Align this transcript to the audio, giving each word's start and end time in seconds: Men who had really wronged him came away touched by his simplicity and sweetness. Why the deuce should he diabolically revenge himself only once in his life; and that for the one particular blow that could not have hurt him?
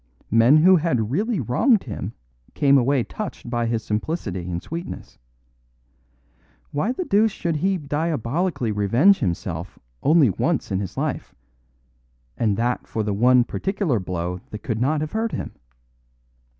Men 0.31 0.57
who 0.57 0.77
had 0.77 1.11
really 1.11 1.39
wronged 1.39 1.83
him 1.83 2.13
came 2.55 2.75
away 2.75 3.03
touched 3.03 3.51
by 3.51 3.67
his 3.67 3.83
simplicity 3.83 4.49
and 4.49 4.59
sweetness. 4.59 5.19
Why 6.71 6.91
the 6.91 7.05
deuce 7.05 7.29
should 7.31 7.57
he 7.57 7.77
diabolically 7.77 8.71
revenge 8.71 9.19
himself 9.19 9.77
only 10.01 10.31
once 10.31 10.71
in 10.71 10.79
his 10.79 10.97
life; 10.97 11.35
and 12.35 12.57
that 12.57 12.87
for 12.87 13.03
the 13.03 13.13
one 13.13 13.43
particular 13.43 13.99
blow 13.99 14.41
that 14.49 14.63
could 14.63 14.81
not 14.81 15.01
have 15.01 15.11
hurt 15.11 15.33
him? 15.33 15.51